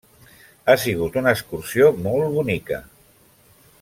[0.65, 2.81] Ha sigut una excursió molt bonica.